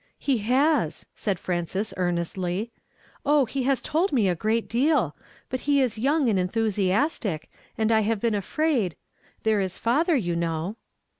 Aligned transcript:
"''He 0.21 0.39
has," 0.41 1.05
said 1.13 1.37
Frances 1.37 1.93
earnestly. 1.95 2.71
"Oh, 3.23 3.45
ho 3.45 3.61
has 3.65 3.83
told 3.83 4.11
me 4.11 4.27
a 4.27 4.33
great 4.33 4.67
deal 4.67 5.13
I 5.15 5.21
But 5.49 5.67
lie 5.67 5.75
is 5.75 5.99
young 5.99 6.27
and 6.27 6.39
enthusiastic; 6.39 7.51
and 7.77 7.91
I 7.91 7.99
have 7.99 8.19
been 8.19 8.33
afraid— 8.33 8.95
there 9.43 9.61
is 9.61 9.77
father, 9.77 10.15
you 10.15 10.35
know." 10.35 10.75